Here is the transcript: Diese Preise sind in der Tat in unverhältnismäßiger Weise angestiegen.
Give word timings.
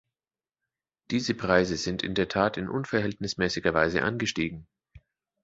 Diese 1.11 1.35
Preise 1.35 1.77
sind 1.77 2.01
in 2.01 2.15
der 2.15 2.27
Tat 2.27 2.57
in 2.57 2.67
unverhältnismäßiger 2.69 3.75
Weise 3.75 4.01
angestiegen. 4.01 4.65